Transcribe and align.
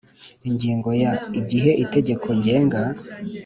Ingingo 0.47 0.89
ya 1.03 1.11
Igihe 1.39 1.71
itegeko 1.83 2.27
ngenga 2.37 2.79